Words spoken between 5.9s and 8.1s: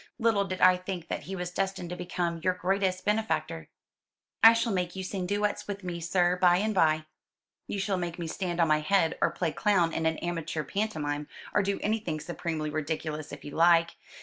sir, by and by." "You shall